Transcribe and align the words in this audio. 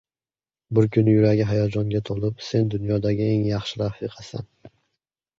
Bir 0.75 0.87
kuni 0.93 1.11
yuragi 1.15 1.43
hayajonga 1.49 2.01
toʻlib: 2.09 2.39
“Sen 2.45 2.71
dunyodagi 2.75 3.27
eng 3.35 3.43
yaxshi 3.49 3.77
rafiqasan. 3.83 4.49